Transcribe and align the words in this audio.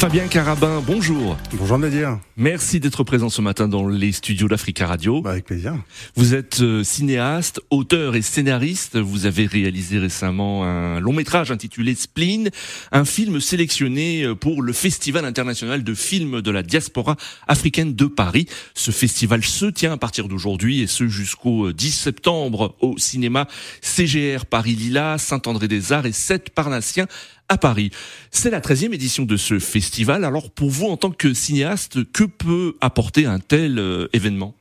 Fabien 0.00 0.28
Carabin, 0.28 0.82
bonjour. 0.86 1.36
Bonjour 1.52 1.78
Nadir. 1.78 2.18
Merci 2.38 2.80
d'être 2.80 3.04
présent 3.04 3.28
ce 3.28 3.42
matin 3.42 3.68
dans 3.68 3.86
les 3.86 4.12
studios 4.12 4.48
d'Africa 4.48 4.86
Radio. 4.86 5.20
Bah, 5.20 5.32
avec 5.32 5.44
plaisir. 5.44 5.74
Vous 6.16 6.32
êtes 6.32 6.62
euh, 6.62 6.82
cinéaste, 6.82 7.60
auteur 7.68 8.16
et 8.16 8.22
scénariste. 8.22 8.96
Vous 8.96 9.26
avez 9.26 9.44
réalisé 9.44 9.98
récemment 9.98 10.64
un 10.64 11.00
long 11.00 11.12
métrage 11.12 11.50
intitulé 11.50 11.94
Spleen, 11.94 12.48
un 12.92 13.04
film 13.04 13.42
sélectionné 13.42 14.22
euh, 14.22 14.34
pour 14.34 14.62
le 14.62 14.72
Festival 14.72 15.26
international 15.26 15.84
de 15.84 15.92
films 15.92 16.40
de 16.40 16.50
la 16.50 16.62
diaspora 16.62 17.16
africaine 17.46 17.94
de 17.94 18.06
Paris. 18.06 18.46
Ce 18.72 18.92
festival 18.92 19.44
se 19.44 19.66
tient 19.66 19.92
à 19.92 19.98
partir 19.98 20.28
d'aujourd'hui 20.28 20.80
et 20.80 20.86
ce 20.86 21.08
jusqu'au 21.08 21.72
10 21.72 21.88
euh, 21.88 22.02
septembre 22.04 22.74
au 22.80 22.96
cinéma 22.96 23.48
CGR 23.82 24.46
Paris-Lila, 24.46 25.18
Saint-André-des-Arts 25.18 26.06
et 26.06 26.12
7 26.12 26.48
Parnassiens 26.54 27.06
à 27.50 27.58
Paris. 27.58 27.90
C'est 28.30 28.50
la 28.50 28.60
13e 28.60 28.94
édition 28.94 29.24
de 29.24 29.36
ce 29.36 29.58
festival. 29.58 30.24
Alors 30.24 30.50
pour 30.50 30.70
vous, 30.70 30.86
en 30.86 30.96
tant 30.96 31.10
que 31.10 31.34
cinéaste, 31.34 32.10
que 32.12 32.24
peut 32.24 32.76
apporter 32.80 33.26
un 33.26 33.40
tel 33.40 33.78
euh, 33.78 34.08
événement? 34.14 34.54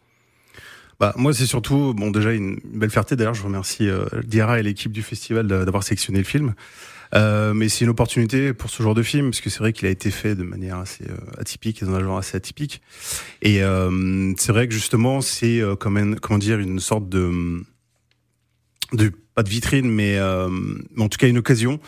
Bah, 1.00 1.14
moi, 1.16 1.34
c'est 1.34 1.46
surtout, 1.46 1.94
bon, 1.94 2.12
déjà 2.12 2.34
une 2.34 2.60
belle 2.74 2.90
fierté. 2.90 3.16
D'ailleurs, 3.16 3.34
je 3.34 3.44
remercie 3.44 3.88
euh, 3.88 4.06
et 4.58 4.64
l'équipe 4.64 4.92
du 4.92 5.02
festival 5.02 5.48
d'avoir 5.48 5.84
sélectionné 5.84 6.20
le 6.20 6.26
film. 6.26 6.54
Euh, 7.16 7.54
mais 7.54 7.70
c'est 7.70 7.86
une 7.86 7.92
opportunité 7.92 8.54
pour 8.54 8.70
ce 8.70 8.84
genre 8.84 8.96
de 8.96 9.02
film, 9.02 9.30
parce 9.30 9.40
que 9.40 9.50
c'est 9.50 9.60
vrai 9.60 9.72
qu'il 9.72 9.88
a 9.88 9.92
été 9.92 10.12
fait 10.12 10.36
de 10.36 10.44
manière 10.44 10.78
assez 10.78 11.06
euh, 11.06 11.40
atypique 11.40 11.82
et 11.82 11.86
dans 11.86 11.96
un 11.96 12.04
genre 12.04 12.18
assez 12.18 12.36
atypique. 12.36 12.82
Et 13.42 13.62
c'est 14.38 14.52
vrai 14.52 14.68
que 14.68 14.74
justement, 14.74 15.22
c'est 15.22 15.62
comme 15.80 16.20
comment 16.20 16.38
dire 16.38 16.60
une 16.60 16.80
sorte 16.80 17.08
de, 17.08 17.64
de 18.92 19.12
pas 19.34 19.44
de 19.44 19.50
vitrine, 19.50 19.90
mais, 19.90 20.20
mais 20.96 21.04
en 21.04 21.10
tout 21.10 21.18
cas 21.18 21.28
une 21.28 21.38
occasion 21.38 21.80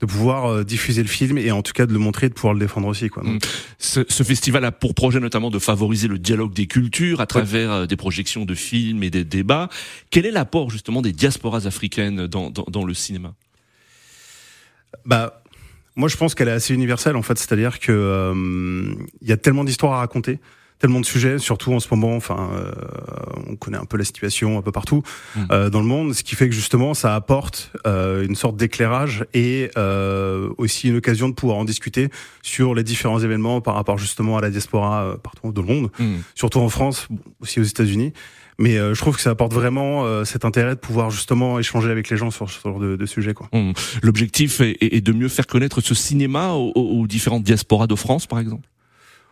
de 0.00 0.06
pouvoir 0.06 0.46
euh, 0.46 0.64
diffuser 0.64 1.02
le 1.02 1.08
film 1.08 1.38
et 1.38 1.50
en 1.50 1.62
tout 1.62 1.72
cas 1.72 1.86
de 1.86 1.92
le 1.92 1.98
montrer, 1.98 2.28
de 2.28 2.34
pouvoir 2.34 2.54
le 2.54 2.60
défendre 2.60 2.88
aussi. 2.88 3.08
Quoi. 3.08 3.22
Mm. 3.22 3.38
Ce, 3.78 4.00
ce, 4.08 4.22
festival 4.22 4.64
a 4.64 4.72
pour 4.72 4.94
projet 4.94 5.20
notamment 5.20 5.50
de 5.50 5.58
favoriser 5.58 6.08
le 6.08 6.18
dialogue 6.18 6.52
des 6.52 6.66
cultures 6.66 7.20
à 7.20 7.26
travers 7.26 7.70
euh, 7.70 7.86
des 7.86 7.96
projections 7.96 8.44
de 8.44 8.54
films 8.54 9.02
et 9.02 9.10
des 9.10 9.24
débats. 9.24 9.68
Quel 10.10 10.26
est 10.26 10.30
l'apport 10.30 10.70
justement 10.70 11.02
des 11.02 11.12
diasporas 11.12 11.66
africaines 11.66 12.26
dans, 12.26 12.50
dans, 12.50 12.64
dans 12.68 12.84
le 12.84 12.94
cinéma? 12.94 13.34
Bah, 15.04 15.42
moi 15.96 16.08
je 16.08 16.16
pense 16.16 16.34
qu'elle 16.34 16.48
est 16.48 16.52
assez 16.52 16.74
universelle 16.74 17.16
en 17.16 17.22
fait, 17.22 17.38
c'est-à-dire 17.38 17.78
que 17.78 17.92
euh, 17.92 18.94
il 19.20 19.28
y 19.28 19.32
a 19.32 19.36
tellement 19.36 19.64
d'histoires 19.64 19.92
à 19.92 19.98
raconter 19.98 20.38
tellement 20.80 21.00
de 21.00 21.06
sujets, 21.06 21.38
surtout 21.38 21.72
en 21.72 21.78
ce 21.78 21.86
moment. 21.92 22.16
Enfin, 22.16 22.50
euh, 22.54 22.72
on 23.46 23.54
connaît 23.54 23.78
un 23.78 23.84
peu 23.84 23.96
la 23.96 24.04
situation 24.04 24.58
un 24.58 24.62
peu 24.62 24.72
partout 24.72 25.02
mmh. 25.36 25.40
euh, 25.52 25.70
dans 25.70 25.80
le 25.80 25.86
monde, 25.86 26.14
ce 26.14 26.24
qui 26.24 26.34
fait 26.34 26.48
que 26.48 26.54
justement, 26.54 26.94
ça 26.94 27.14
apporte 27.14 27.70
euh, 27.86 28.26
une 28.26 28.34
sorte 28.34 28.56
d'éclairage 28.56 29.26
et 29.34 29.70
euh, 29.76 30.48
aussi 30.58 30.88
une 30.88 30.96
occasion 30.96 31.28
de 31.28 31.34
pouvoir 31.34 31.58
en 31.58 31.64
discuter 31.64 32.08
sur 32.42 32.74
les 32.74 32.82
différents 32.82 33.20
événements 33.20 33.60
par 33.60 33.74
rapport 33.74 33.98
justement 33.98 34.38
à 34.38 34.40
la 34.40 34.50
diaspora 34.50 35.04
euh, 35.04 35.16
partout 35.16 35.52
dans 35.52 35.62
le 35.62 35.68
monde, 35.68 35.90
mmh. 35.98 36.14
surtout 36.34 36.60
en 36.60 36.70
France, 36.70 37.08
aussi 37.40 37.60
aux 37.60 37.64
États-Unis. 37.64 38.14
Mais 38.58 38.78
euh, 38.78 38.94
je 38.94 39.00
trouve 39.00 39.16
que 39.16 39.22
ça 39.22 39.30
apporte 39.30 39.52
vraiment 39.52 40.24
cet 40.24 40.44
intérêt 40.44 40.74
de 40.74 40.80
pouvoir 40.80 41.10
justement 41.10 41.58
échanger 41.58 41.90
avec 41.90 42.08
les 42.08 42.16
gens 42.16 42.30
sur 42.30 42.50
ce 42.50 42.60
genre 42.62 42.78
de, 42.78 42.96
de 42.96 43.06
sujet. 43.06 43.34
Quoi. 43.34 43.48
Mmh. 43.52 43.72
L'objectif 44.02 44.60
est, 44.60 44.76
est, 44.80 45.00
de 45.00 45.12
mieux 45.12 45.28
faire 45.28 45.46
connaître 45.46 45.80
ce 45.82 45.94
cinéma 45.94 46.52
aux, 46.52 46.72
aux 46.74 47.06
différentes 47.06 47.42
diasporas 47.42 47.86
de 47.86 47.94
France, 47.94 48.26
par 48.26 48.38
exemple? 48.38 48.66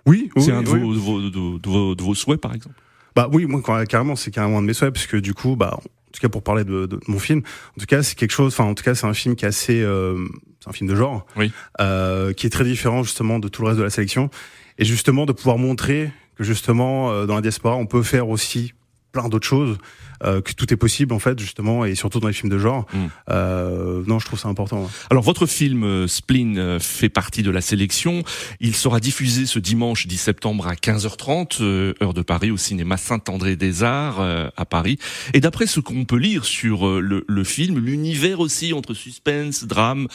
Oui, 0.09 0.31
c'est 0.39 0.53
un 0.53 0.63
de, 0.63 0.69
vos, 0.69 0.95
de, 0.95 0.99
vos, 0.99 1.21
de, 1.21 1.95
de, 1.95 2.03
vos, 2.03 2.15
souhaits, 2.15 2.41
par 2.41 2.55
exemple. 2.55 2.75
Bah 3.15 3.29
oui, 3.31 3.47
moi 3.47 3.63
carrément, 3.87 4.17
c'est 4.17 4.31
carrément 4.31 4.59
un 4.59 4.63
de 4.63 4.67
mes 4.67 4.75
souhaits, 4.75 4.93
parce 4.93 5.07
que 5.07 5.17
du 5.17 5.35
coup, 5.35 5.55
bah, 5.55 5.79
en 6.09 6.11
tout 6.13 6.21
cas 6.21 6.29
pour 6.29 6.43
parler 6.43 6.65
de, 6.65 6.89
mon 7.07 7.19
film, 7.19 7.43
en 7.77 7.81
tout 7.81 7.87
cas 7.87 8.03
c'est 8.03 8.17
quelque 8.17 8.31
chose, 8.31 8.53
enfin 8.55 8.65
en 8.65 8.75
tout 8.75 8.83
cas 8.83 8.95
c'est 8.95 9.07
un 9.07 9.15
film 9.15 9.37
qui 9.37 9.45
est 9.45 9.49
assez, 9.49 9.83
euh, 9.83 10.17
c'est 10.61 10.71
un 10.71 10.73
film 10.73 10.89
de 10.89 10.97
genre, 10.97 11.27
oui. 11.37 11.53
euh, 11.81 12.33
qui 12.33 12.47
est 12.47 12.51
très 12.51 12.65
différent 12.65 13.03
justement 13.03 13.39
de 13.39 13.49
tout 13.49 13.63
le 13.63 13.69
reste 13.69 13.79
de 13.79 13.85
la 13.85 13.91
sélection, 13.91 14.31
et 14.79 14.85
justement 14.85 15.27
de 15.27 15.33
pouvoir 15.33 15.59
montrer 15.59 16.11
que 16.37 16.45
justement 16.45 17.11
euh, 17.11 17.27
dans 17.27 17.35
la 17.35 17.43
diaspora 17.43 17.77
on 17.77 17.87
peut 17.87 18.03
faire 18.03 18.29
aussi 18.29 18.73
plein 19.13 19.29
d'autres 19.29 19.47
choses 19.47 19.79
euh, 20.25 20.41
que 20.41 20.53
tout 20.53 20.73
est 20.73 20.77
possible 20.77 21.15
en 21.15 21.19
fait 21.19 21.39
justement 21.39 21.85
et 21.85 21.95
surtout 21.95 22.19
dans 22.19 22.27
les 22.27 22.35
films 22.35 22.51
de 22.51 22.59
genre. 22.59 22.87
Mm. 22.93 22.99
Euh, 23.31 24.03
non, 24.07 24.19
je 24.19 24.27
trouve 24.27 24.39
ça 24.39 24.49
important. 24.49 24.91
Alors 25.11 25.23
votre 25.23 25.47
film 25.47 25.85
euh, 25.85 26.09
Spleen 26.09 26.59
euh, 26.59 26.81
fait 26.81 27.09
partie 27.09 27.43
de 27.43 27.51
la 27.51 27.61
sélection. 27.61 28.25
Il 28.61 28.75
sera 28.75 29.01
diffusé 29.01 29.47
ce 29.47 29.59
dimanche 29.59 30.07
10 30.07 30.19
septembre 30.19 30.67
à 30.67 30.75
15h30 30.75 31.63
heure 32.03 32.15
de 32.15 32.23
Paris 32.23 32.51
au 32.51 32.57
cinéma 32.57 32.97
Saint-André-des-Arts 32.97 34.51
à 34.57 34.65
Paris. 34.65 34.99
Et 35.35 35.41
d'après 35.41 35.67
ce 35.67 35.81
qu'on 35.81 36.05
peut 36.05 36.17
lire 36.17 36.45
sur 36.45 37.01
le, 37.01 37.25
le 37.27 37.45
film, 37.45 37.79
l'univers 37.79 38.41
aussi 38.41 38.73
entre 38.73 38.95
suspense, 38.95 39.65
drame, 39.65 40.09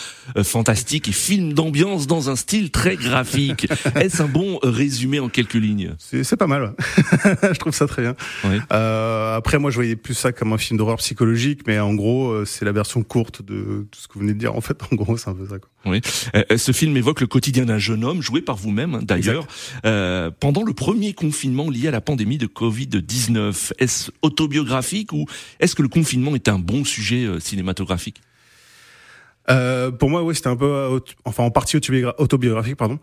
fantastique 0.43 1.07
et 1.07 1.11
film 1.11 1.53
d'ambiance 1.53 2.07
dans 2.07 2.29
un 2.29 2.35
style 2.35 2.71
très 2.71 2.95
graphique. 2.95 3.67
Est-ce 3.95 4.21
un 4.21 4.27
bon 4.27 4.59
résumé 4.63 5.19
en 5.19 5.29
quelques 5.29 5.53
lignes? 5.53 5.95
C'est 5.97 6.35
pas 6.35 6.47
mal. 6.47 6.73
je 7.43 7.59
trouve 7.59 7.73
ça 7.73 7.87
très 7.87 8.01
bien. 8.01 8.15
Oui. 8.45 8.59
Après 9.35 9.59
moi 9.59 9.71
je 9.71 9.75
voyais 9.75 9.95
plus 9.95 10.13
ça 10.13 10.31
comme 10.31 10.53
un 10.53 10.57
film 10.57 10.77
d'horreur 10.77 10.97
psychologique, 10.97 11.61
mais 11.67 11.79
en 11.79 11.93
gros, 11.93 12.31
euh, 12.31 12.45
c'est 12.45 12.65
la 12.65 12.71
version 12.71 13.03
courte 13.03 13.41
de 13.41 13.87
tout 13.91 13.99
ce 13.99 14.07
que 14.07 14.13
vous 14.13 14.21
venez 14.21 14.33
de 14.33 14.39
dire. 14.39 14.55
En 14.55 14.61
fait, 14.61 14.77
en 14.91 14.95
gros, 14.95 15.17
c'est 15.17 15.29
un 15.29 15.35
peu 15.35 15.47
ça. 15.47 15.59
Quoi. 15.59 15.69
Oui. 15.85 16.01
Euh, 16.35 16.43
euh, 16.51 16.57
ce 16.57 16.71
film 16.71 16.95
évoque 16.95 17.21
le 17.21 17.27
quotidien 17.27 17.65
d'un 17.65 17.77
jeune 17.77 18.03
homme, 18.03 18.21
joué 18.21 18.41
par 18.41 18.55
vous-même 18.55 18.95
hein, 18.95 18.99
d'ailleurs, 19.01 19.45
euh, 19.85 20.31
pendant 20.39 20.63
le 20.63 20.73
premier 20.73 21.13
confinement 21.13 21.69
lié 21.69 21.89
à 21.89 21.91
la 21.91 22.01
pandémie 22.01 22.37
de 22.37 22.47
Covid-19. 22.47 23.73
Est-ce 23.79 24.11
autobiographique 24.21 25.11
ou 25.11 25.25
est-ce 25.59 25.75
que 25.75 25.81
le 25.81 25.89
confinement 25.89 26.35
est 26.35 26.47
un 26.47 26.59
bon 26.59 26.85
sujet 26.85 27.27
cinématographique? 27.39 28.21
Euh, 29.49 29.91
pour 29.91 30.09
moi, 30.09 30.23
oui, 30.23 30.35
c'était 30.35 30.47
un 30.47 30.55
peu, 30.55 30.99
enfin, 31.25 31.43
en 31.43 31.51
partie 31.51 31.77
autobiographique, 31.77 32.77
pardon, 32.77 32.99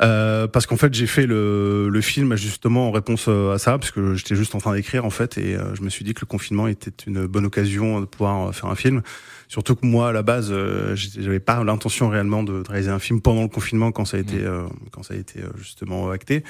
euh, 0.00 0.46
parce 0.46 0.66
qu'en 0.66 0.76
fait, 0.76 0.92
j'ai 0.94 1.06
fait 1.06 1.26
le, 1.26 1.88
le 1.88 2.00
film 2.00 2.36
justement 2.36 2.88
en 2.88 2.90
réponse 2.90 3.26
euh, 3.28 3.54
à 3.54 3.58
ça, 3.58 3.78
parce 3.78 3.90
que 3.90 4.14
j'étais 4.14 4.34
juste 4.34 4.54
en 4.54 4.58
train 4.58 4.74
d'écrire 4.74 5.04
en 5.04 5.10
fait, 5.10 5.38
et 5.38 5.54
euh, 5.54 5.74
je 5.74 5.82
me 5.82 5.90
suis 5.90 6.04
dit 6.04 6.14
que 6.14 6.20
le 6.22 6.26
confinement 6.26 6.66
était 6.66 6.92
une 7.06 7.26
bonne 7.26 7.46
occasion 7.46 8.00
de 8.00 8.06
pouvoir 8.06 8.48
euh, 8.48 8.52
faire 8.52 8.70
un 8.70 8.74
film. 8.74 9.02
Surtout 9.48 9.74
que 9.74 9.84
moi, 9.84 10.08
à 10.08 10.12
la 10.12 10.22
base, 10.22 10.50
j'avais 10.94 11.38
pas 11.38 11.62
l'intention 11.62 12.08
réellement 12.08 12.42
de, 12.42 12.62
réaliser 12.66 12.90
un 12.90 12.98
film 12.98 13.20
pendant 13.20 13.42
le 13.42 13.48
confinement 13.48 13.92
quand 13.92 14.06
ça 14.06 14.16
a 14.16 14.20
été, 14.20 14.38
mmh. 14.38 14.68
quand 14.92 15.02
ça 15.02 15.12
a 15.12 15.16
été 15.18 15.40
justement 15.58 16.08
acté. 16.08 16.42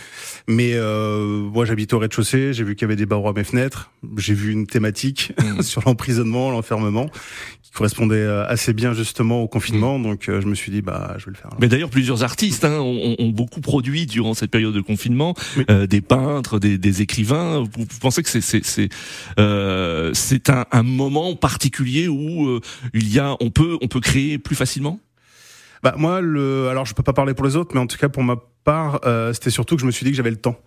Mais 0.47 0.77
moi, 0.79 1.65
j'habite 1.65 1.93
au 1.95 1.99
rez-de-chaussée, 1.99 2.53
j'ai 2.53 2.63
vu 2.63 2.77
qu'il 2.77 2.83
y 2.83 2.85
avait 2.85 2.95
des 2.95 3.07
barreaux 3.07 3.31
à 3.31 3.33
mes 3.33 3.43
fenêtres, 3.43 3.91
j'ai 4.19 4.35
vu 4.35 4.53
une 4.53 4.69
thématique 4.69 5.33
mmh. 5.37 5.63
sur 5.63 5.83
l'emprisonnement, 5.85 6.53
l'enfermement, 6.53 7.11
correspondait 7.75 8.17
euh, 8.17 8.47
assez 8.47 8.73
bien 8.73 8.93
justement 8.93 9.43
au 9.43 9.49
confinement, 9.49 9.99
mm. 9.99 10.03
donc 10.03 10.29
euh, 10.29 10.41
je 10.41 10.47
me 10.47 10.55
suis 10.55 10.71
dit 10.71 10.83
bah 10.83 11.15
je 11.19 11.27
vais 11.27 11.33
le 11.33 11.37
faire. 11.37 11.51
Mais 11.59 11.69
d'ailleurs 11.69 11.91
plusieurs 11.91 12.23
artistes 12.23 12.65
hein, 12.65 12.79
ont, 12.79 13.17
ont, 13.19 13.29
beaucoup 13.31 13.61
produit 13.61 14.07
durant 14.07 14.35
cette 14.35 14.51
période 14.51 14.75
de 14.75 14.81
confinement, 14.81 15.35
euh, 15.71 15.87
des 15.87 16.01
peintres, 16.01 16.59
des, 16.59 16.77
des 16.77 17.03
écrivains. 17.03 17.61
Vous, 17.61 17.87
vous, 17.89 17.99
pensez 18.01 18.23
que 18.23 18.29
c'est 18.29 18.41
c'est 18.41 18.65
c'est 18.65 18.91
euh, 19.39 20.11
c'est 20.13 20.51
un, 20.51 20.67
un, 20.71 20.83
moment 20.83 21.35
particulier 21.35 22.09
où 22.09 22.61
il 22.93 23.13
y 23.13 23.19
a 23.19 23.37
on 23.41 23.51
peut 23.51 23.79
on 23.81 23.89
peut 23.89 24.01
créer 24.01 24.39
plus 24.39 24.57
facilement? 24.57 25.01
Bah 25.83 25.95
moi 25.97 26.21
le 26.21 26.69
alors 26.69 26.85
je 26.85 26.95
peux 26.95 27.03
pas 27.03 27.15
parler 27.15 27.35
pour 27.35 27.47
les 27.47 27.57
autres, 27.57 27.71
mais 27.75 27.81
en 27.81 27.87
tout 27.87 27.97
cas 27.97 28.09
pour 28.09 28.23
ma 28.23 28.37
part 28.65 29.01
c'était 29.33 29.51
surtout 29.51 29.77
que 29.77 29.81
je 29.81 29.87
me 29.87 29.91
suis 29.91 30.05
dit 30.05 30.11
que 30.11 30.17
j'avais 30.17 30.31
le 30.31 30.37
temps. 30.37 30.61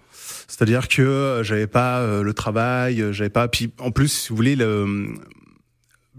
C'est-à-dire 0.48 0.88
que 0.88 1.42
j'avais 1.44 1.68
pas 1.68 2.22
le 2.22 2.34
travail, 2.34 3.04
j'avais 3.12 3.30
pas. 3.30 3.48
Puis 3.48 3.72
en 3.80 3.92
plus, 3.92 4.10
si 4.10 4.30
vous 4.30 4.36
voulez, 4.36 4.56
le, 4.56 5.08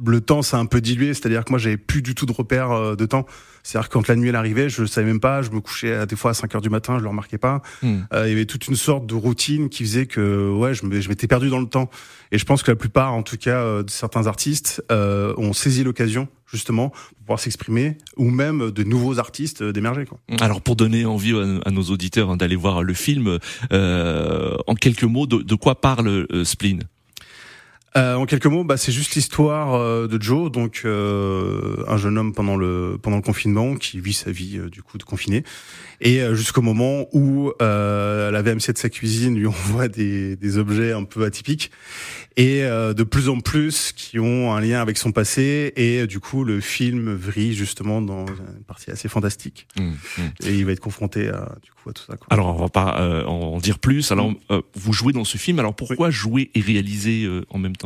le 0.05 0.21
temps 0.21 0.43
s'est 0.43 0.57
un 0.57 0.67
peu 0.67 0.81
dilué, 0.81 1.15
c'est-à-dire 1.15 1.45
que 1.45 1.51
moi 1.51 1.59
j'avais 1.59 1.77
plus 1.77 2.03
du 2.03 2.15
tout 2.15 2.27
de 2.27 2.33
repères 2.33 2.71
euh, 2.71 2.97
de 2.97 3.07
temps. 3.07 3.27
C'est-à-dire 3.63 3.89
que 3.89 3.95
quand 3.95 4.09
la 4.09 4.17
nuit 4.17 4.29
elle 4.29 4.37
arrivait, 4.37 4.69
je 4.69 4.85
savais 4.85 5.07
même 5.07 5.21
pas, 5.21 5.43
je 5.43 5.51
me 5.51 5.61
couchais 5.61 5.93
à, 5.95 6.07
des 6.07 6.15
fois 6.15 6.33
à 6.33 6.35
5 6.35 6.55
heures 6.55 6.61
du 6.61 6.71
matin, 6.71 6.99
je 6.99 7.03
le 7.03 7.09
remarquais 7.09 7.39
pas. 7.39 7.63
Hmm. 7.83 8.01
Euh, 8.13 8.27
il 8.27 8.31
y 8.31 8.33
avait 8.33 8.47
toute 8.47 8.69
une 8.69 8.77
sorte 8.77 9.07
de 9.07 9.15
routine 9.15 9.69
qui 9.69 9.83
faisait 9.85 10.07
que 10.07 10.51
ouais, 10.51 10.75
je 10.75 10.87
m'étais 10.87 11.27
perdu 11.27 11.49
dans 11.49 11.59
le 11.59 11.67
temps. 11.67 11.91
Et 12.31 12.39
je 12.39 12.45
pense 12.45 12.63
que 12.63 12.71
la 12.71 12.77
plupart, 12.77 13.13
en 13.15 13.23
tout 13.23 13.37
cas, 13.37 13.61
euh, 13.61 13.83
de 13.83 13.91
certains 13.91 14.27
artistes 14.27 14.83
ont 14.91 15.53
saisi 15.53 15.85
l'occasion 15.85 16.29
justement 16.47 16.91
pour 16.91 17.19
pouvoir 17.19 17.41
s'exprimer 17.41 17.99
ou 18.17 18.31
même 18.31 18.71
de 18.71 18.83
nouveaux 18.85 19.19
artistes 19.19 19.65
d'émerger. 19.65 20.05
Alors 20.41 20.61
pour 20.61 20.77
donner 20.77 21.05
envie 21.05 21.35
à, 21.65 21.71
nos 21.71 21.83
auditeurs 21.83 22.31
hein, 22.31 22.37
d'aller 22.37 22.55
voir 22.55 22.83
le 22.83 22.95
film, 22.95 23.39
en 23.71 24.75
quelques 24.75 25.05
mots, 25.05 25.27
de, 25.27 25.39
de 25.39 25.55
quoi 25.55 25.81
parle 25.81 26.27
Spleen? 26.45 26.85
Euh, 27.97 28.15
en 28.15 28.27
quelques 28.27 28.47
mots, 28.47 28.65
bah, 28.65 28.77
c'est 28.77 28.93
juste 28.93 29.15
l'histoire 29.15 29.75
euh, 29.75 30.07
de 30.07 30.21
Joe, 30.21 30.51
donc 30.53 30.83
euh, 30.85 31.83
un 31.89 31.97
jeune 31.97 32.19
homme 32.19 32.35
pendant 32.35 32.57
le 32.57 32.99
pendant 33.01 33.17
le 33.17 33.23
confinement 33.23 33.75
qui 33.77 34.01
vit 34.01 34.13
sa 34.13 34.31
vie 34.31 34.61
du 34.71 34.83
coup 34.83 34.99
de 34.99 35.03
confiné, 35.03 35.45
et 36.01 36.21
jusqu'au 36.35 36.61
moment 36.61 37.07
où 37.13 37.53
la 37.59 38.43
VMC 38.43 38.73
de 38.73 38.79
sa 38.79 38.91
cuisine 38.91 39.37
lui 39.37 39.47
envoie 39.47 39.89
des, 39.89 40.37
des 40.37 40.59
objets 40.59 40.93
un 40.93 41.05
peu 41.05 41.25
atypiques 41.25 41.71
et 42.37 42.61
de 42.63 43.03
plus 43.03 43.31
en 43.31 43.41
plus 43.41 43.93
qui 43.93 44.19
ont 44.19 44.53
un 44.53 44.61
lien 44.61 44.83
avec 44.83 44.99
son 44.99 45.11
passé, 45.11 45.73
et 45.77 46.07
du 46.07 46.21
coup 46.21 46.45
le 46.45 46.61
film 46.61 47.15
vrille 47.15 47.55
justement 47.55 48.03
dans 48.03 48.27
une 48.27 48.65
partie 48.67 48.91
assez 48.91 49.09
fantastique, 49.09 49.67
mmh, 49.79 49.83
mmh. 49.83 50.23
et 50.47 50.55
il 50.55 50.67
va 50.67 50.73
être 50.73 50.81
confronté 50.81 51.29
à 51.29 51.57
du 51.63 51.71
coup 51.71 51.89
à 51.89 51.93
tout 51.95 52.03
ça. 52.07 52.17
Quoi. 52.17 52.27
Alors 52.29 52.55
on 52.55 52.61
va 52.61 52.69
pas 52.69 53.25
en 53.27 53.59
dire 53.59 53.79
plus. 53.79 54.13
Alors 54.13 54.31
mmh. 54.31 54.61
vous 54.75 54.93
jouez 54.93 55.15
dans 55.15 55.25
ce 55.25 55.39
film. 55.39 55.59
Alors 55.59 55.75
pourquoi 55.75 56.11
jouer 56.11 56.51
et 56.55 56.61
réaliser 56.61 57.27
en 57.49 57.59
même 57.59 57.77
temps 57.77 57.86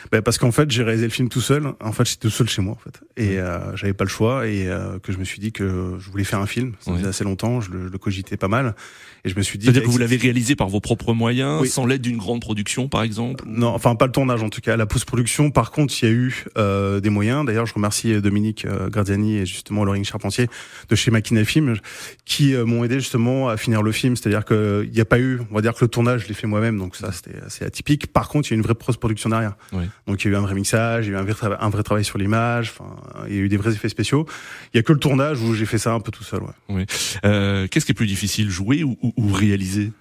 bah 0.11 0.21
parce 0.21 0.37
qu'en 0.37 0.51
fait 0.51 0.69
j'ai 0.71 0.83
réalisé 0.83 1.05
le 1.05 1.11
film 1.11 1.29
tout 1.29 1.41
seul. 1.41 1.73
En 1.79 1.91
fait 1.91 2.05
j'étais 2.05 2.21
tout 2.21 2.29
seul 2.29 2.49
chez 2.49 2.61
moi 2.61 2.73
en 2.73 2.77
fait 2.77 3.01
et 3.17 3.39
euh, 3.39 3.75
j'avais 3.75 3.93
pas 3.93 4.03
le 4.03 4.09
choix 4.09 4.47
et 4.47 4.67
euh, 4.67 4.99
que 4.99 5.11
je 5.11 5.17
me 5.17 5.23
suis 5.23 5.39
dit 5.39 5.51
que 5.51 5.95
je 5.99 6.09
voulais 6.09 6.23
faire 6.23 6.39
un 6.39 6.47
film. 6.47 6.73
Ça 6.79 6.93
faisait 6.93 7.07
assez 7.07 7.23
longtemps, 7.23 7.61
je 7.61 7.71
le, 7.71 7.87
je 7.87 7.91
le, 7.91 7.97
cogitais 7.97 8.37
pas 8.37 8.47
mal 8.47 8.75
et 9.23 9.29
je 9.29 9.35
me 9.35 9.41
suis 9.41 9.57
dit. 9.57 9.65
C'est-à-dire 9.65 9.83
que 9.83 9.89
vous 9.89 9.97
l'avez 9.97 10.17
réalisé 10.17 10.55
par 10.55 10.69
vos 10.69 10.79
propres 10.79 11.13
moyens, 11.13 11.67
sans 11.69 11.85
l'aide 11.85 12.01
d'une 12.01 12.17
grande 12.17 12.41
production 12.41 12.87
par 12.87 13.03
exemple. 13.03 13.43
Non, 13.47 13.69
enfin 13.69 13.95
pas 13.95 14.05
le 14.05 14.11
tournage 14.11 14.43
en 14.43 14.49
tout 14.49 14.61
cas. 14.61 14.75
La 14.77 14.85
post-production 14.85 15.51
par 15.51 15.71
contre 15.71 15.93
il 16.01 16.05
y 16.05 16.07
a 16.07 16.11
eu 16.11 16.45
euh, 16.57 16.99
des 16.99 17.09
moyens. 17.09 17.45
D'ailleurs 17.45 17.65
je 17.65 17.73
remercie 17.73 18.19
Dominique 18.21 18.65
euh, 18.65 18.89
Gardiani 18.89 19.37
et 19.37 19.45
justement 19.45 19.83
Laurine 19.83 20.05
Charpentier 20.05 20.47
de 20.89 20.95
chez 20.95 21.11
Makina 21.11 21.43
Film 21.45 21.75
qui 22.25 22.55
euh, 22.55 22.65
m'ont 22.65 22.83
aidé 22.83 22.95
justement 22.95 23.49
à 23.49 23.57
finir 23.57 23.83
le 23.83 23.91
film. 23.91 24.15
C'est-à-dire 24.15 24.45
que 24.45 24.83
il 24.85 24.91
n'y 24.91 25.01
a 25.01 25.05
pas 25.05 25.19
eu, 25.19 25.41
on 25.51 25.55
va 25.55 25.61
dire 25.61 25.73
que 25.73 25.85
le 25.85 25.89
tournage 25.89 26.23
je 26.23 26.27
l'ai 26.27 26.33
fait 26.33 26.47
moi-même 26.47 26.77
donc 26.77 26.95
ça 26.95 27.11
c'était 27.11 27.39
assez 27.45 27.65
atypique. 27.65 28.07
Par 28.07 28.29
contre 28.29 28.49
il 28.49 28.51
y 28.51 28.55
a 28.55 28.57
une 28.57 28.63
vraie 28.63 28.75
post-production 28.75 29.29
derrière. 29.29 29.55
Donc 30.07 30.23
il 30.23 30.27
y 30.27 30.31
a 30.31 30.33
eu 30.33 30.37
un 30.37 30.41
vrai 30.41 30.55
mixage, 30.55 31.07
il 31.07 31.11
y 31.11 31.15
a 31.15 31.17
eu 31.17 31.21
un 31.21 31.23
vrai, 31.23 31.57
un 31.59 31.69
vrai 31.69 31.83
travail 31.83 32.03
sur 32.03 32.17
l'image, 32.17 32.73
enfin, 32.77 32.95
il 33.27 33.35
y 33.35 33.37
a 33.37 33.41
eu 33.41 33.49
des 33.49 33.57
vrais 33.57 33.71
effets 33.71 33.89
spéciaux. 33.89 34.25
Il 34.73 34.77
y 34.77 34.79
a 34.79 34.83
que 34.83 34.93
le 34.93 34.99
tournage 34.99 35.41
où 35.41 35.53
j'ai 35.53 35.65
fait 35.65 35.77
ça 35.77 35.93
un 35.93 35.99
peu 35.99 36.11
tout 36.11 36.23
seul. 36.23 36.41
Ouais. 36.43 36.49
Oui. 36.69 36.85
Euh, 37.25 37.67
Qu'est-ce 37.67 37.85
qui 37.85 37.91
est 37.91 37.95
plus 37.95 38.07
difficile, 38.07 38.49
jouer 38.49 38.83
ou, 38.83 38.97
ou, 39.01 39.33
réaliser? 39.33 39.91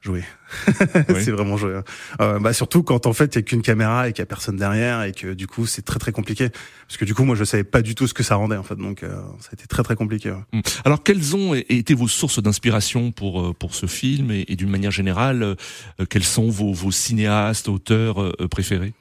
Jouer. 0.00 0.22
c'est 1.08 1.30
vraiment 1.30 1.56
jouer. 1.56 1.76
Hein. 1.76 1.84
Euh, 2.20 2.38
bah 2.38 2.52
surtout 2.52 2.82
quand 2.82 3.06
en 3.06 3.14
fait 3.14 3.34
il 3.34 3.36
y 3.36 3.38
a 3.38 3.42
qu'une 3.42 3.62
caméra 3.62 4.06
et 4.06 4.12
qu'il 4.12 4.20
y 4.20 4.22
a 4.22 4.26
personne 4.26 4.56
derrière 4.56 5.02
et 5.02 5.12
que 5.12 5.32
du 5.32 5.46
coup 5.46 5.64
c'est 5.64 5.80
très 5.80 5.98
très 5.98 6.12
compliqué 6.12 6.50
parce 6.86 6.98
que 6.98 7.06
du 7.06 7.14
coup 7.14 7.24
moi 7.24 7.34
je 7.36 7.44
savais 7.44 7.64
pas 7.64 7.80
du 7.80 7.94
tout 7.94 8.06
ce 8.06 8.12
que 8.12 8.22
ça 8.22 8.34
rendait 8.34 8.58
en 8.58 8.62
fait 8.62 8.76
donc 8.76 9.02
euh, 9.02 9.16
ça 9.40 9.48
a 9.52 9.54
été 9.54 9.66
très 9.66 9.82
très 9.82 9.96
compliqué. 9.96 10.30
Ouais. 10.30 10.42
Hum. 10.52 10.60
Alors 10.84 11.02
quelles 11.02 11.34
ont 11.34 11.54
été 11.54 11.94
vos 11.94 12.06
sources 12.06 12.42
d'inspiration 12.42 13.12
pour 13.12 13.40
euh, 13.40 13.54
pour 13.54 13.74
ce 13.74 13.86
film 13.86 14.30
et, 14.30 14.44
et 14.48 14.56
d'une 14.56 14.68
manière 14.68 14.90
générale 14.90 15.42
euh, 15.42 16.04
quels 16.10 16.22
sont 16.24 16.50
vos, 16.50 16.74
vos 16.74 16.90
cinéastes 16.90 17.68
auteurs 17.68 18.20
euh, 18.20 18.48
préférés? 18.50 18.92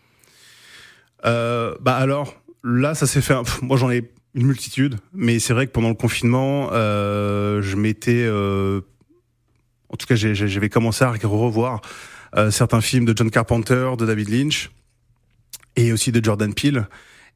Euh, 1.25 1.75
bah 1.81 1.95
alors 1.95 2.35
là, 2.63 2.95
ça 2.95 3.07
s'est 3.07 3.21
fait. 3.21 3.35
Moi, 3.61 3.77
j'en 3.77 3.91
ai 3.91 4.11
une 4.35 4.47
multitude, 4.47 4.97
mais 5.13 5.39
c'est 5.39 5.53
vrai 5.53 5.67
que 5.67 5.71
pendant 5.71 5.89
le 5.89 5.95
confinement, 5.95 6.69
euh, 6.71 7.61
je 7.61 7.75
m'étais, 7.75 8.23
euh, 8.25 8.81
en 9.89 9.95
tout 9.95 10.07
cas, 10.07 10.15
j'avais 10.15 10.69
commencé 10.69 11.03
à 11.03 11.11
revoir 11.11 11.81
euh, 12.35 12.49
certains 12.49 12.81
films 12.81 13.05
de 13.05 13.15
John 13.15 13.29
Carpenter, 13.29 13.91
de 13.97 14.05
David 14.05 14.29
Lynch, 14.29 14.71
et 15.75 15.93
aussi 15.93 16.11
de 16.11 16.23
Jordan 16.23 16.53
Peele. 16.53 16.87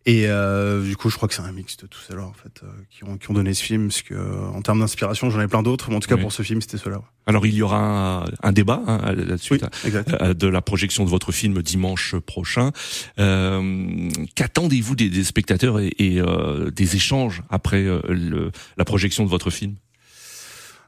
Et 0.07 0.25
euh, 0.25 0.85
du 0.85 0.95
coup, 0.95 1.09
je 1.09 1.17
crois 1.17 1.27
que 1.27 1.33
c'est 1.35 1.41
un 1.41 1.51
mix 1.51 1.75
de 1.75 1.85
tout 1.85 1.99
cela 1.99 2.23
en 2.23 2.31
fait 2.31 2.63
euh, 2.63 2.67
qui, 2.89 3.03
ont, 3.03 3.17
qui 3.17 3.29
ont 3.29 3.33
donné 3.33 3.53
ce 3.53 3.61
film. 3.61 3.89
Parce 3.89 4.01
que 4.01 4.15
en 4.15 4.61
termes 4.61 4.79
d'inspiration, 4.79 5.29
j'en 5.29 5.41
ai 5.41 5.49
plein 5.49 5.61
d'autres, 5.63 5.89
mais 5.89 5.97
en 5.97 5.99
tout 5.99 6.07
cas 6.07 6.15
pour 6.15 6.31
ce 6.31 6.43
film, 6.43 6.61
c'était 6.61 6.77
cela. 6.77 7.01
Alors 7.25 7.45
il 7.45 7.53
y 7.53 7.61
aura 7.61 8.25
un, 8.41 8.51
débat 8.53 8.81
hein, 8.87 9.13
là-dessus 9.13 9.59
euh, 9.85 10.33
de 10.33 10.47
la 10.47 10.61
projection 10.61 11.03
de 11.03 11.09
votre 11.09 11.33
film 11.33 11.61
dimanche 11.61 12.15
prochain. 12.15 12.71
Euh, 13.19 14.09
Qu'attendez-vous 14.33 14.95
des, 14.95 15.09
des, 15.09 15.25
spectateurs 15.25 15.81
et, 15.81 15.91
et 15.99 16.21
euh, 16.21 16.71
des 16.71 16.95
échanges 16.95 17.43
après 17.49 17.83
le, 18.07 18.51
la 18.77 18.85
projection 18.85 19.25
de 19.25 19.29
votre 19.29 19.49
film? 19.49 19.75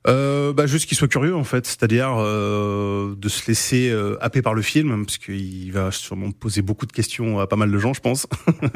Euh, 0.07 0.53
bah, 0.53 0.65
juste 0.65 0.87
qu'il 0.87 0.97
soit 0.97 1.07
curieux 1.07 1.35
en 1.35 1.43
fait, 1.43 1.65
c'est-à-dire 1.65 2.15
euh, 2.17 3.15
de 3.15 3.29
se 3.29 3.47
laisser 3.47 3.89
euh, 3.89 4.17
happer 4.21 4.41
par 4.41 4.53
le 4.53 4.61
film, 4.61 5.05
parce 5.05 5.17
qu'il 5.17 5.71
va 5.71 5.91
sûrement 5.91 6.31
poser 6.31 6.61
beaucoup 6.61 6.85
de 6.85 6.91
questions 6.91 7.39
à 7.39 7.47
pas 7.47 7.55
mal 7.55 7.71
de 7.71 7.77
gens, 7.77 7.93
je 7.93 8.01
pense, 8.01 8.27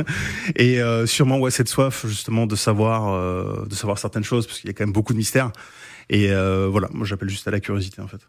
et 0.55 0.81
euh, 0.81 1.05
sûrement 1.05 1.39
ouais 1.39 1.51
cette 1.51 1.69
soif 1.69 2.05
justement 2.07 2.45
de 2.45 2.55
savoir, 2.55 3.13
euh, 3.13 3.65
de 3.65 3.75
savoir 3.75 3.97
certaines 3.97 4.23
choses, 4.23 4.47
parce 4.47 4.59
qu'il 4.59 4.69
y 4.69 4.71
a 4.71 4.73
quand 4.73 4.85
même 4.85 4.93
beaucoup 4.93 5.13
de 5.13 5.17
mystères. 5.17 5.51
Et 6.09 6.27
voilà, 6.27 6.89
moi 6.91 7.07
j'appelle 7.07 7.29
juste 7.29 7.47
à 7.47 7.51
la 7.51 7.61
curiosité 7.61 8.01
en 8.01 8.07
fait. 8.07 8.19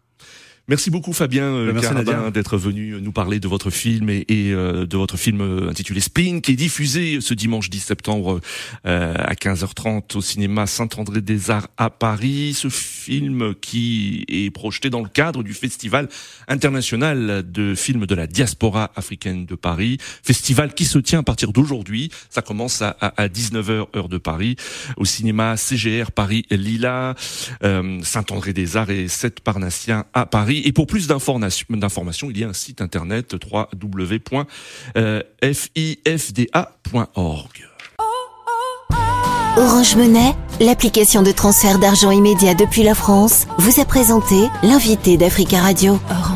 Merci 0.67 0.89
beaucoup 0.89 1.13
Fabien 1.13 1.43
euh, 1.43 1.71
Merci 1.71 1.93
d'être 2.33 2.57
venu 2.57 2.99
nous 2.99 3.11
parler 3.11 3.39
de 3.39 3.47
votre 3.47 3.69
film 3.69 4.09
et, 4.09 4.25
et 4.29 4.51
euh, 4.51 4.87
de 4.87 4.97
votre 4.97 5.15
film 5.15 5.41
euh, 5.41 5.69
intitulé 5.69 5.99
Spin 5.99 6.39
qui 6.39 6.53
est 6.53 6.55
diffusé 6.55 7.21
ce 7.21 7.35
dimanche 7.35 7.69
10 7.69 7.79
septembre 7.79 8.41
à 8.83 9.33
15h30 9.33 10.17
au 10.17 10.21
cinéma 10.21 10.65
Saint-André 10.65 11.21
des 11.21 11.51
Arts 11.51 11.67
à 11.77 11.91
Paris. 11.91 12.53
Ce 12.55 12.69
film 12.69 13.53
qui 13.61 14.25
est 14.27 14.49
projeté 14.49 14.89
dans 14.89 15.01
le 15.01 15.09
cadre 15.09 15.43
du 15.43 15.53
Festival 15.53 16.09
international 16.47 17.43
de 17.49 17.75
films 17.75 18.07
de 18.07 18.15
la 18.15 18.25
diaspora 18.25 18.91
africaine 18.95 19.45
de 19.45 19.55
Paris. 19.55 19.97
Festival 20.23 20.73
qui 20.73 20.85
se 20.85 20.97
tient 20.97 21.19
à 21.19 21.23
partir 21.23 21.51
d'aujourd'hui. 21.51 22.09
Ça 22.29 22.41
commence 22.41 22.81
à, 22.81 22.89
à, 22.89 23.27
19h 23.27 23.87
heure 23.95 24.09
de 24.09 24.17
Paris 24.17 24.55
au 24.97 25.05
cinéma 25.05 25.57
CGR 25.57 26.11
Paris 26.11 26.45
Lila, 26.49 27.15
Saint-André 27.61 28.53
des 28.53 28.77
Arts 28.77 28.89
et 28.89 29.07
7 29.07 29.41
Parnassiens 29.41 30.05
à 30.13 30.25
Paris. 30.25 30.54
Et 30.63 30.71
pour 30.71 30.87
plus 30.87 31.07
d'informations, 31.07 32.29
il 32.29 32.37
y 32.37 32.43
a 32.43 32.49
un 32.49 32.53
site 32.53 32.81
internet 32.81 33.33
www.fifda.org. 33.33 34.45
Orange 39.57 39.95
Monnaie, 39.95 40.35
l'application 40.59 41.23
de 41.23 41.31
transfert 41.31 41.79
d'argent 41.79 42.11
immédiat 42.11 42.55
depuis 42.55 42.83
la 42.83 42.93
France, 42.93 43.47
vous 43.57 43.79
a 43.79 43.85
présenté 43.85 44.35
l'invité 44.63 45.15
d'Africa 45.15 45.61
Radio. 45.61 45.97
Orange. 46.09 46.34